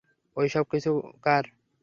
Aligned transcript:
ঐসব 0.37 0.65
কিছু 0.71 0.91
কার? 1.23 1.43